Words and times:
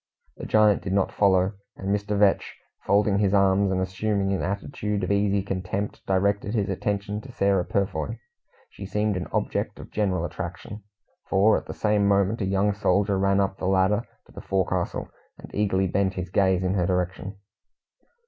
The 0.37 0.47
giant 0.47 0.81
did 0.81 0.93
not 0.93 1.11
follow; 1.11 1.53
and 1.77 1.89
Mr. 1.95 2.17
Vetch, 2.17 2.57
folding 2.87 3.19
his 3.19 3.35
arms, 3.35 3.71
and 3.71 3.79
assuming 3.79 4.33
an 4.33 4.41
attitude 4.41 5.03
of 5.03 5.11
easy 5.11 5.43
contempt, 5.43 6.03
directed 6.07 6.55
his 6.55 6.69
attention 6.69 7.21
to 7.21 7.31
Sarah 7.31 7.63
Purfoy. 7.63 8.17
She 8.71 8.87
seemed 8.87 9.15
an 9.15 9.27
object 9.31 9.77
of 9.79 9.91
general 9.91 10.25
attraction, 10.25 10.81
for 11.29 11.55
at 11.55 11.67
the 11.67 11.75
same 11.75 12.07
moment 12.07 12.41
a 12.41 12.45
young 12.45 12.73
soldier 12.73 13.19
ran 13.19 13.39
up 13.39 13.59
the 13.59 13.67
ladder 13.67 14.01
to 14.25 14.31
the 14.31 14.41
forecastle, 14.41 15.07
and 15.37 15.53
eagerly 15.53 15.85
bent 15.85 16.15
his 16.15 16.31
gaze 16.31 16.63
in 16.63 16.73
her 16.73 16.87
direction. 16.87 17.37